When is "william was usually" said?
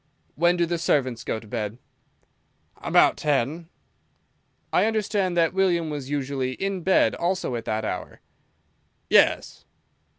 5.53-6.53